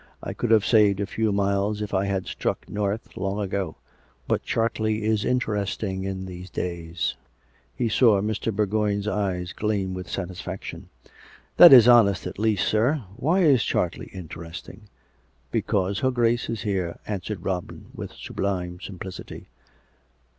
[0.23, 3.77] I could have saved a few miles if I had struck north long ago.
[4.27, 7.13] But Chartley is interesting in these days."
[7.75, 8.51] (He saw Mr.
[8.51, 10.89] Bourgoign's eyes gleam with satisfaction.)"
[11.57, 12.93] That is honest at least, sir.
[12.93, 14.89] And why is Chartley interesting?
[15.51, 19.49] ""Because her Grace is here," answered Robin with sub lime simplicity.